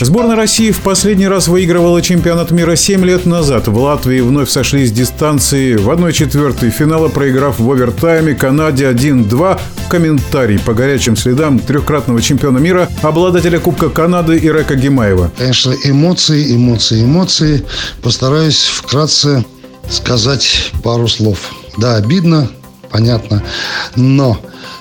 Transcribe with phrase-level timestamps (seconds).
[0.00, 3.68] Сборная России в последний раз выигрывала чемпионат мира 7 лет назад.
[3.68, 9.60] В Латвии вновь сошлись дистанции в 1-4 финала, проиграв в овертайме Канаде 1-2.
[9.88, 15.30] Комментарий по горячим следам трехкратного чемпиона мира, обладателя Кубка Канады Ирека Гимаева.
[15.38, 17.64] Конечно, эмоции, эмоции, эмоции.
[18.02, 19.44] Постараюсь вкратце
[19.88, 21.52] сказать пару слов.
[21.78, 22.50] Да, обидно,
[22.90, 23.44] понятно,
[23.94, 24.40] но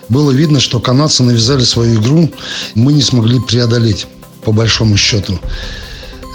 [0.09, 2.29] было видно, что канадцы навязали свою игру,
[2.75, 4.07] мы не смогли преодолеть,
[4.43, 5.39] по большому счету.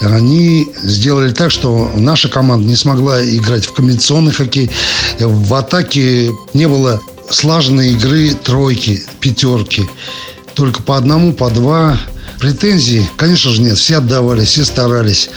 [0.01, 4.71] Они сделали так, что наша команда не смогла играть в комбинационный хоккей.
[5.19, 7.01] В атаке не было
[7.31, 9.89] слаженной игры тройки, пятерки.
[10.55, 11.99] Только по одному, по два.
[12.39, 13.77] Претензий, конечно же, нет.
[13.77, 15.31] Все отдавали, все старались.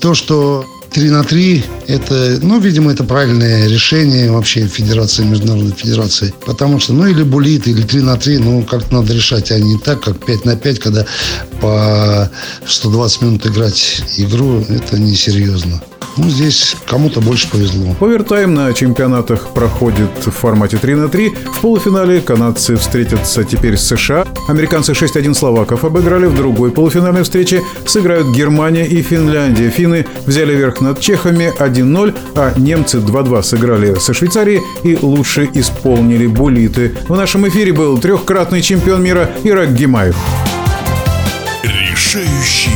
[0.00, 6.34] То, что 3 на 3 это, ну, видимо, это правильное решение вообще Федерации, Международной Федерации.
[6.44, 9.78] Потому что, ну, или булит, или 3 на 3, ну, как-то надо решать, а не
[9.78, 11.06] так, как 5 на 5, когда
[11.60, 12.30] по
[12.66, 15.82] 120 минут играть игру, это несерьезно.
[16.16, 17.96] Ну, здесь кому-то больше повезло.
[18.00, 21.30] Овертайм на чемпионатах проходит в формате 3 на 3.
[21.54, 24.26] В полуфинале канадцы встретятся теперь с США.
[24.48, 26.26] Американцы 6-1 словаков обыграли.
[26.26, 29.70] В другой полуфинальной встрече сыграют Германия и Финляндия.
[29.70, 36.26] Финны взяли верх над чехами 1-0, а немцы 2-2 сыграли со Швейцарией и лучше исполнили
[36.26, 36.94] булиты.
[37.08, 40.16] В нашем эфире был трехкратный чемпион мира Ирак Гимаев.
[41.62, 42.71] Решающий